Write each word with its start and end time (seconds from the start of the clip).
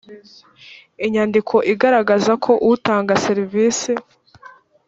inyandiko 1.05 1.55
igaragaza 1.73 2.31
ko 2.43 2.51
utanga 2.73 3.13
serivisi 3.25 3.91